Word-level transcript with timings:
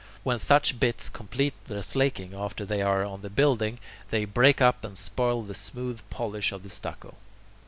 When 0.23 0.39
such 0.39 0.79
bits 0.79 1.09
complete 1.09 1.53
their 1.67 1.83
slaking 1.83 2.33
after 2.33 2.65
they 2.65 2.81
are 2.81 3.03
on 3.05 3.21
the 3.21 3.29
building, 3.29 3.77
they 4.09 4.25
break 4.25 4.59
up 4.59 4.83
and 4.83 4.97
spoil 4.97 5.43
the 5.43 5.53
smooth 5.53 6.01
polish 6.09 6.51
of 6.51 6.63
the 6.63 6.71
stucco. 6.71 7.13